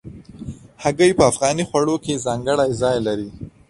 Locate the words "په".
1.17-1.23